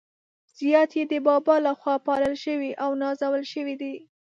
زیات 0.57 0.91
يې 0.97 1.03
د 1.11 1.13
بابا 1.27 1.55
له 1.65 1.71
خوا 1.79 1.95
پالل 2.07 2.35
شوي 2.45 2.71
او 2.83 2.89
نازول 3.03 3.43
شوي 3.53 3.75
دي. 3.81 3.95